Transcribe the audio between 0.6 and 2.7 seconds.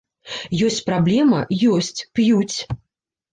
Ёсць праблема, ёсць, п'юць.